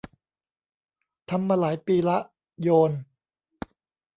[1.29, 2.17] ทำมาหลายปีละ
[2.61, 2.91] โยน